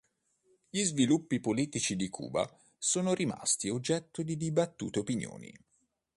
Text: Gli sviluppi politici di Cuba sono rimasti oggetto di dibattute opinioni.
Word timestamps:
Gli 0.71 0.81
sviluppi 0.83 1.39
politici 1.39 1.95
di 1.95 2.09
Cuba 2.09 2.51
sono 2.75 3.13
rimasti 3.13 3.69
oggetto 3.69 4.23
di 4.23 4.35
dibattute 4.35 4.97
opinioni. 4.97 5.55